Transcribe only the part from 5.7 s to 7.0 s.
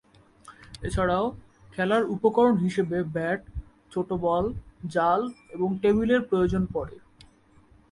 টেবিলের প্রয়োজন পড়ে।